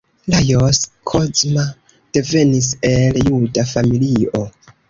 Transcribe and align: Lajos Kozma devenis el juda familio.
Lajos 0.33 0.79
Kozma 1.11 1.67
devenis 2.17 2.71
el 2.95 3.21
juda 3.29 3.67
familio. 3.77 4.45